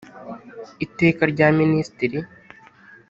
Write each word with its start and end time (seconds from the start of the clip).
iteka 0.85 1.21
rya 1.31 1.47
minisitiri 1.59 2.19